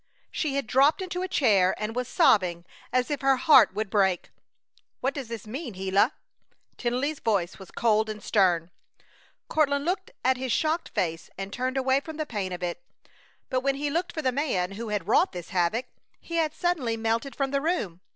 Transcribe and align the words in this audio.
She 0.31 0.55
had 0.55 0.65
dropped 0.65 0.99
into 1.03 1.21
a 1.21 1.27
chair 1.27 1.75
and 1.77 1.95
was 1.95 2.07
sobbing 2.07 2.65
as 2.91 3.11
if 3.11 3.21
her 3.21 3.35
heart 3.37 3.75
would 3.75 3.91
break. 3.91 4.31
"What 4.99 5.13
does 5.13 5.27
this 5.27 5.45
mean, 5.45 5.73
Gila?" 5.73 6.13
Tennelly's 6.75 7.19
voice 7.19 7.59
was 7.59 7.69
cold 7.69 8.09
and 8.09 8.23
stern. 8.23 8.71
Courtland 9.47 9.85
looked 9.85 10.09
at 10.25 10.37
his 10.37 10.51
shocked 10.51 10.89
face 10.95 11.29
and 11.37 11.53
turned 11.53 11.77
away 11.77 11.99
from 11.99 12.17
the 12.17 12.25
pain 12.25 12.51
of 12.51 12.63
it. 12.63 12.81
But 13.51 13.61
when 13.61 13.75
he 13.75 13.91
looked 13.91 14.11
for 14.13 14.23
the 14.23 14.31
man 14.31 14.71
who 14.71 14.89
had 14.89 15.07
wrought 15.07 15.33
this 15.33 15.49
havoc 15.49 15.85
he 16.19 16.37
had 16.37 16.55
suddenly 16.55 16.97
melted 16.97 17.35
from 17.35 17.51
the 17.51 17.61
room! 17.61 18.01